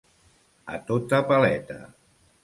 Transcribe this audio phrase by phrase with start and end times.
[0.77, 1.77] A tota paleta.